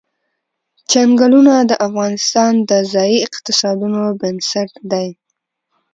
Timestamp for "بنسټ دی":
4.21-5.07